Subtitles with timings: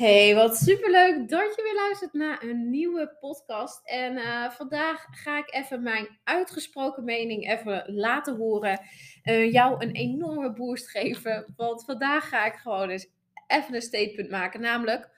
[0.00, 3.80] Hey, wat superleuk dat je weer luistert naar een nieuwe podcast.
[3.84, 8.80] En uh, vandaag ga ik even mijn uitgesproken mening even laten horen.
[9.24, 11.52] Uh, jou een enorme boost geven.
[11.56, 13.06] Want vandaag ga ik gewoon eens
[13.46, 14.60] even een statement maken.
[14.60, 15.10] Namelijk,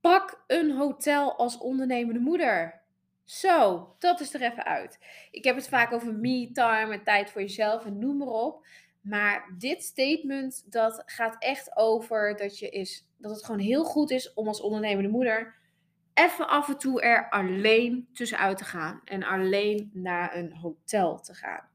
[0.00, 2.82] pak een hotel als ondernemende moeder.
[3.24, 4.98] Zo, dat is er even uit.
[5.30, 8.66] Ik heb het vaak over me-time en tijd voor jezelf en noem maar op.
[9.00, 14.10] Maar dit statement, dat gaat echt over dat, je is, dat het gewoon heel goed
[14.10, 15.56] is om als ondernemende moeder
[16.18, 19.00] even af en toe er alleen tussenuit te gaan.
[19.04, 21.68] En alleen naar een hotel te gaan.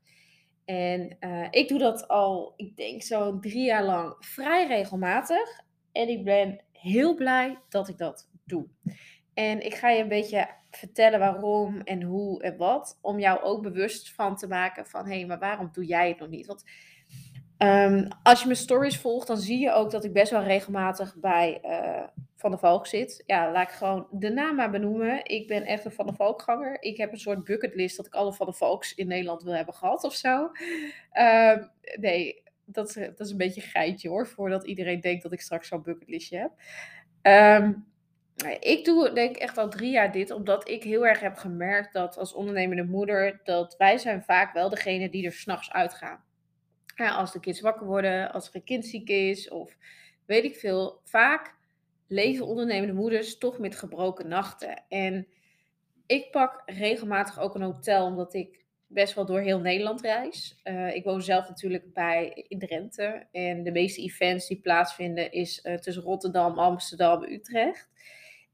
[0.66, 5.62] En uh, ik doe dat al, ik denk zo'n drie jaar lang vrij regelmatig.
[5.92, 8.68] En ik ben heel blij dat ik dat doe.
[9.34, 13.00] En ik ga je een beetje vertellen waarom en hoe en wat.
[13.02, 16.20] Om jou ook bewust van te maken van hé, hey, maar waarom doe jij het
[16.20, 16.46] nog niet?
[16.46, 16.64] Want
[17.58, 21.16] Um, als je mijn stories volgt, dan zie je ook dat ik best wel regelmatig
[21.16, 22.04] bij uh,
[22.36, 23.24] Van der Valk zit.
[23.26, 25.26] Ja, laat ik gewoon de naam maar benoemen.
[25.26, 26.82] Ik ben echt een Van der Valkganger.
[26.82, 29.74] Ik heb een soort bucketlist dat ik alle Van der Valks in Nederland wil hebben
[29.74, 30.52] gehad of zo.
[31.14, 35.42] Um, nee, dat is, dat is een beetje geitje hoor, voordat iedereen denkt dat ik
[35.42, 36.52] straks zo'n bucketlistje heb.
[37.62, 37.86] Um,
[38.60, 41.94] ik doe denk ik echt al drie jaar dit, omdat ik heel erg heb gemerkt
[41.94, 46.24] dat als ondernemende moeder, dat wij zijn vaak wel degene die er s'nachts uitgaan
[46.96, 49.78] als de kids wakker worden, als er een kind ziek is of
[50.26, 51.00] weet ik veel.
[51.04, 51.56] Vaak
[52.08, 54.84] leven ondernemende moeders toch met gebroken nachten.
[54.88, 55.28] En
[56.06, 60.60] ik pak regelmatig ook een hotel, omdat ik best wel door heel Nederland reis.
[60.64, 63.28] Uh, ik woon zelf natuurlijk bij in Drenthe.
[63.32, 67.90] En de meeste events die plaatsvinden is uh, tussen Rotterdam, Amsterdam, Utrecht.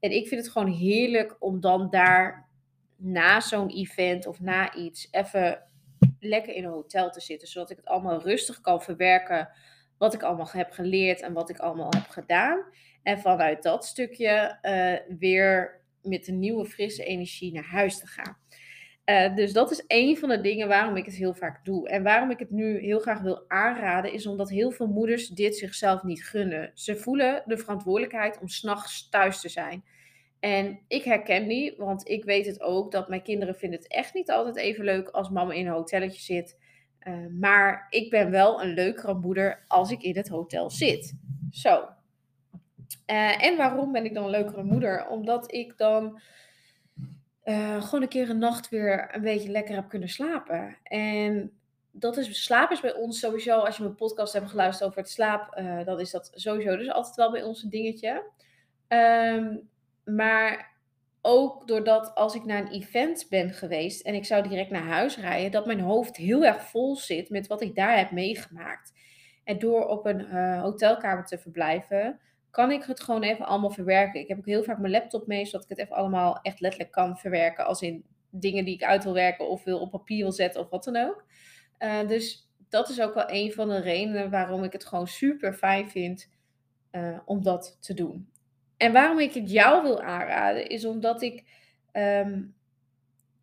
[0.00, 2.48] En ik vind het gewoon heerlijk om dan daar
[2.96, 5.62] na zo'n event of na iets even
[6.20, 9.48] lekker in een hotel te zitten, zodat ik het allemaal rustig kan verwerken
[9.98, 12.64] wat ik allemaal heb geleerd en wat ik allemaal heb gedaan.
[13.02, 18.36] En vanuit dat stukje uh, weer met een nieuwe frisse energie naar huis te gaan.
[19.04, 21.88] Uh, dus dat is een van de dingen waarom ik het heel vaak doe.
[21.88, 25.56] En waarom ik het nu heel graag wil aanraden, is omdat heel veel moeders dit
[25.56, 26.70] zichzelf niet gunnen.
[26.74, 29.84] Ze voelen de verantwoordelijkheid om s'nachts thuis te zijn.
[30.40, 34.14] En ik herken die, want ik weet het ook dat mijn kinderen vinden het echt
[34.14, 36.58] niet altijd even leuk als mama in een hotelletje zit.
[37.00, 41.14] Uh, maar ik ben wel een leukere moeder als ik in het hotel zit.
[41.50, 41.88] Zo.
[43.06, 45.08] Uh, en waarom ben ik dan een leukere moeder?
[45.08, 46.20] Omdat ik dan
[47.44, 50.76] uh, gewoon een keer een nacht weer een beetje lekker heb kunnen slapen.
[50.82, 51.52] En
[51.90, 55.10] dat is, slaap is bij ons sowieso, als je mijn podcast hebt geluisterd over het
[55.10, 58.22] slaap, dan is dat sowieso dus altijd wel bij ons een dingetje.
[58.88, 59.68] Um,
[60.14, 60.70] maar
[61.22, 65.18] ook doordat als ik naar een event ben geweest en ik zou direct naar huis
[65.18, 68.92] rijden, dat mijn hoofd heel erg vol zit met wat ik daar heb meegemaakt.
[69.44, 72.20] En door op een uh, hotelkamer te verblijven,
[72.50, 74.20] kan ik het gewoon even allemaal verwerken.
[74.20, 76.92] Ik heb ook heel vaak mijn laptop mee, zodat ik het even allemaal echt letterlijk
[76.92, 77.66] kan verwerken.
[77.66, 80.70] Als in dingen die ik uit wil werken of wil op papier wil zetten of
[80.70, 81.24] wat dan ook.
[81.78, 85.54] Uh, dus dat is ook wel een van de redenen waarom ik het gewoon super
[85.54, 86.30] fijn vind
[86.92, 88.29] uh, om dat te doen.
[88.80, 91.44] En waarom ik het jou wil aanraden, is omdat ik.
[91.92, 92.54] Um,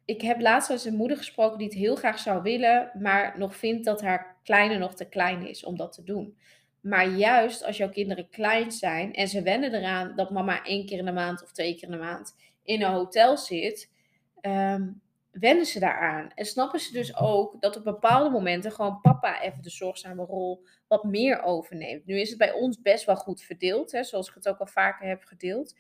[0.06, 3.56] ik heb laatst eens een moeder gesproken die het heel graag zou willen, maar nog
[3.56, 6.38] vindt dat haar kleine nog te klein is om dat te doen.
[6.82, 10.98] Maar juist als jouw kinderen klein zijn en ze wennen eraan dat mama één keer
[10.98, 13.92] in de maand of twee keer in de maand in een hotel zit,
[14.42, 15.02] um,
[15.40, 16.32] wennen ze daaraan.
[16.36, 20.64] En snappen ze dus ook dat op bepaalde momenten gewoon papa even de zorgzame rol
[20.88, 22.06] wat meer overneemt.
[22.06, 24.68] Nu is het bij ons best wel goed verdeeld, hè, zoals ik het ook al
[24.68, 25.76] vaker heb gedeeld.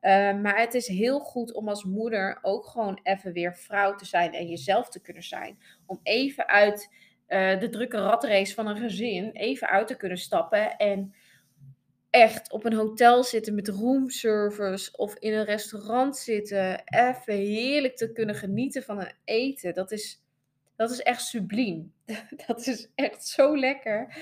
[0.00, 4.04] Uh, maar het is heel goed om als moeder ook gewoon even weer vrouw te
[4.04, 5.58] zijn en jezelf te kunnen zijn.
[5.86, 6.90] Om even uit
[7.28, 11.14] uh, de drukke ratrace van een gezin even uit te kunnen stappen en
[12.10, 18.12] echt op een hotel zitten met roomservice of in een restaurant zitten, even heerlijk te
[18.12, 20.22] kunnen genieten van een eten, dat is,
[20.76, 21.92] dat is echt subliem.
[22.46, 24.16] Dat is echt zo lekker.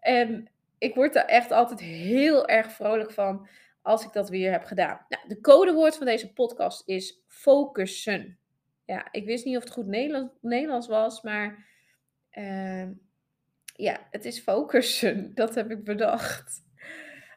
[0.00, 0.48] En
[0.78, 3.48] ik word er echt altijd heel erg vrolijk van
[3.82, 5.06] als ik dat weer heb gedaan.
[5.08, 8.38] Nou, de codewoord van deze podcast is focussen.
[8.84, 9.86] Ja, ik wist niet of het goed
[10.40, 11.66] Nederlands, was, maar
[12.32, 12.88] uh,
[13.76, 15.30] ja, het is focussen.
[15.34, 16.63] Dat heb ik bedacht.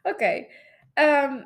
[0.04, 0.46] Oké.
[0.94, 1.44] Ehm,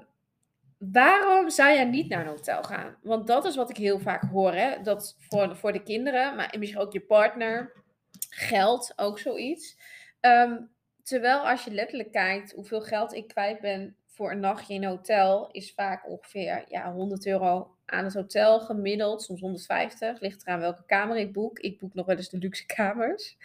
[0.78, 2.98] waarom zou jij niet naar een hotel gaan?
[3.02, 4.54] Want dat is wat ik heel vaak hoor.
[4.54, 4.82] Hè?
[4.82, 7.74] Dat voor, voor de kinderen, maar misschien ook je partner.
[8.30, 9.78] Geld, ook zoiets.
[10.20, 10.58] Ehm,
[11.04, 14.90] terwijl als je letterlijk kijkt hoeveel geld ik kwijt ben voor een nachtje in een
[14.90, 20.20] hotel, is vaak ongeveer ja, 100 euro aan het hotel gemiddeld, soms 150.
[20.20, 21.60] Ligt eraan welke kamer ik boek.
[21.60, 23.38] Ik boek nog wel eens de luxe kamers.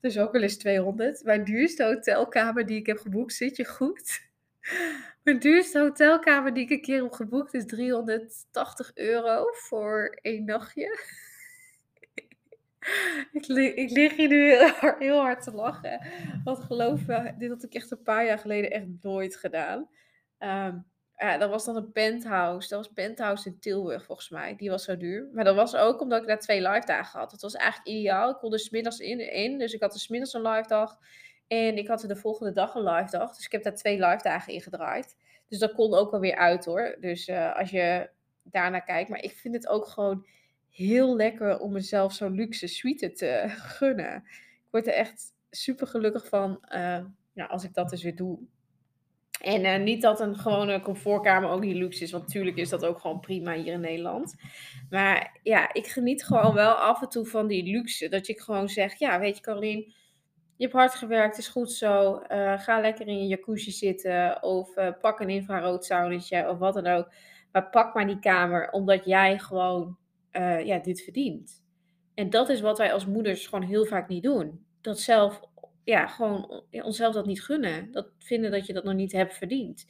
[0.00, 1.24] Dus ook wel eens 200.
[1.24, 4.27] Mijn duurste hotelkamer die ik heb geboekt, zit je goed?
[5.22, 10.98] Mijn duurste hotelkamer die ik een keer heb geboekt is 380 euro voor één nachtje.
[13.32, 16.06] ik, ik lig hier nu heel hard, te lachen.
[16.44, 19.88] Want geloof me, dit had ik echt een paar jaar geleden echt nooit gedaan.
[20.38, 20.86] Um,
[21.18, 22.68] ja, dat was dan een penthouse.
[22.68, 24.56] Dat was penthouse in Tilburg volgens mij.
[24.56, 25.28] Die was zo duur.
[25.32, 27.32] Maar dat was ook omdat ik daar twee live dagen had.
[27.32, 28.30] Het was eigenlijk ideaal.
[28.30, 29.58] Ik kon er smiddags in, in.
[29.58, 30.98] Dus ik had er smiddags een live dag.
[31.48, 33.36] En ik had er de volgende dag een live dag.
[33.36, 35.16] Dus ik heb daar twee live dagen in gedraaid.
[35.48, 36.96] Dus dat kon ook wel weer uit hoor.
[37.00, 38.10] Dus uh, als je
[38.42, 39.10] daarnaar kijkt.
[39.10, 40.26] Maar ik vind het ook gewoon
[40.70, 43.44] heel lekker om mezelf zo'n luxe suite te
[43.76, 44.16] gunnen.
[44.36, 48.38] Ik word er echt super gelukkig van uh, ja, als ik dat dus weer doe.
[49.40, 52.84] En uh, niet dat een gewone comfortkamer ook niet luxe is, want natuurlijk is dat
[52.84, 54.34] ook gewoon prima hier in Nederland.
[54.90, 58.08] Maar ja, ik geniet gewoon wel af en toe van die luxe.
[58.08, 59.94] Dat ik gewoon zeg, ja, weet je Carolien,
[60.58, 62.22] je hebt hard gewerkt, is goed zo.
[62.32, 65.90] Uh, ga lekker in je jacuzzi zitten of uh, pak een infrarood
[66.48, 67.12] of wat dan ook.
[67.52, 69.96] Maar pak maar die kamer, omdat jij gewoon
[70.64, 71.64] ja, dit verdient.
[72.14, 74.64] En dat is wat wij als moeders gewoon heel vaak niet doen.
[74.80, 75.40] Dat zelf
[75.84, 77.92] ja, gewoon onszelf dat niet gunnen.
[77.92, 79.86] Dat vinden dat je dat nog niet hebt verdiend.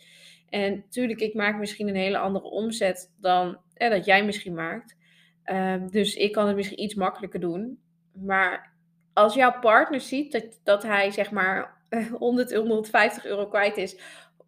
[0.48, 4.96] En natuurlijk, ik maak misschien een hele andere omzet dan dat jij misschien maakt.
[5.42, 7.78] Ehm, dus ik kan het misschien iets makkelijker doen.
[8.12, 8.77] Maar
[9.18, 11.82] als jouw partner ziet dat, dat hij zeg maar
[12.18, 13.96] 100, 150 euro kwijt is.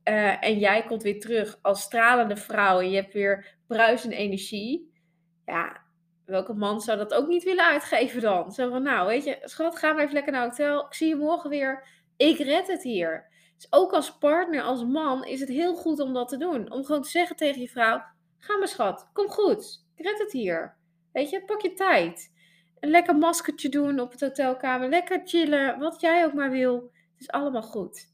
[0.04, 4.92] Uh, en jij komt weer terug als stralende vrouw en je hebt weer bruisende energie.
[5.46, 5.80] Ja,
[6.24, 8.52] welke man zou dat ook niet willen uitgeven dan?
[8.52, 10.86] Zo van, nou, weet je, schat, ga maar even lekker naar het hotel.
[10.86, 11.86] Ik zie je morgen weer.
[12.16, 13.28] Ik red het hier.
[13.56, 16.72] Dus ook als partner, als man, is het heel goed om dat te doen.
[16.72, 18.02] Om gewoon te zeggen tegen je vrouw,
[18.38, 19.86] ga maar schat, kom goed.
[19.94, 20.76] Ik red het hier.
[21.12, 22.32] Weet je, pak je tijd.
[22.80, 24.88] Een lekker maskertje doen op het hotelkamer.
[24.88, 26.74] Lekker chillen, wat jij ook maar wil.
[27.12, 28.08] Het is allemaal goed.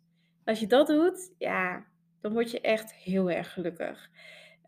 [0.44, 1.86] Als je dat doet, ja,
[2.20, 4.10] dan word je echt heel erg gelukkig.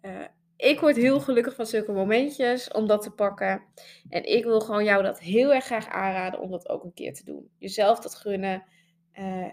[0.02, 0.24] Uh,
[0.56, 3.62] ik word heel gelukkig van zulke momentjes om dat te pakken.
[4.08, 7.14] En ik wil gewoon jou dat heel erg graag aanraden om dat ook een keer
[7.14, 7.50] te doen.
[7.58, 8.64] Jezelf dat gunnen.
[9.18, 9.48] Uh,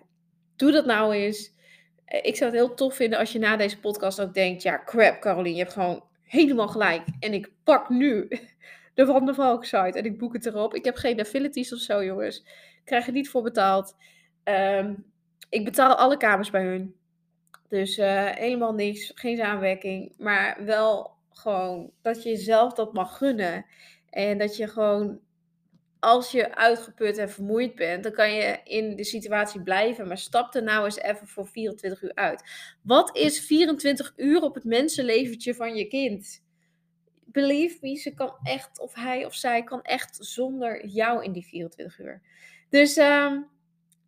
[0.55, 1.53] doe dat nou eens.
[2.07, 4.83] Uh, ik zou het heel tof vinden als je na deze podcast ook denkt: ja,
[4.85, 7.03] crap, Caroline, je hebt gewoon helemaal gelijk.
[7.19, 8.27] En ik pak nu
[8.95, 10.73] de Van der Valk en ik boek het erop.
[10.73, 12.37] Ik heb geen affiliates of zo, jongens.
[12.39, 13.95] Ik krijg er niet voor betaald.
[14.43, 15.05] Um,
[15.49, 16.95] ik betaal alle kamers bij hun.
[17.69, 20.13] Dus uh, helemaal niks, geen samenwerking.
[20.17, 23.65] Maar wel gewoon dat je jezelf dat mag gunnen.
[24.09, 25.19] En dat je gewoon,
[25.99, 30.07] als je uitgeput en vermoeid bent, dan kan je in de situatie blijven.
[30.07, 32.43] Maar stap er nou eens even voor 24 uur uit.
[32.81, 36.44] Wat is 24 uur op het mensenleventje van je kind?
[37.35, 41.45] Believe me, ze kan echt, of hij of zij kan echt zonder jou in die
[41.45, 42.21] 24 uur.
[42.69, 43.31] Dus uh,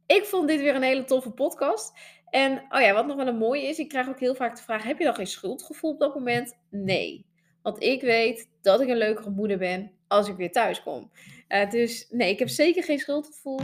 [0.06, 1.94] ik vond dit weer een hele toffe podcast.
[2.30, 4.64] En oh ja, wat nog wel een mooie is, ik krijg ook heel vaak de
[4.64, 6.58] vraag: heb je dan geen schuldgevoel op dat moment?
[6.70, 7.26] Nee.
[7.62, 11.12] Want ik weet dat ik een leukere moeder ben als ik weer thuis kom.
[11.50, 13.60] Uh, dus nee, ik heb zeker geen schuldgevoel.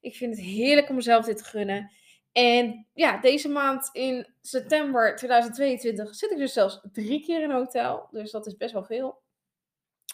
[0.00, 1.90] Ik vind het heerlijk om mezelf dit te gunnen.
[2.32, 7.56] En ja, deze maand in september 2022 zit ik dus zelfs drie keer in een
[7.56, 8.08] hotel.
[8.10, 9.22] Dus dat is best wel veel.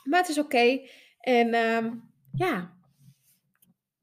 [0.04, 0.80] Maar het is oké.
[1.21, 2.75] En um, ja,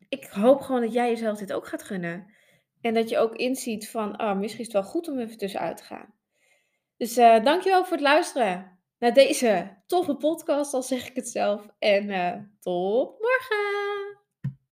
[0.09, 2.33] ik hoop gewoon dat jij jezelf dit ook gaat gunnen.
[2.81, 5.77] En dat je ook inziet van, oh, misschien is het wel goed om even tussenuit
[5.77, 6.13] te gaan.
[6.97, 11.67] Dus uh, dankjewel voor het luisteren naar deze toffe podcast, al zeg ik het zelf.
[11.79, 14.00] En uh, tot morgen!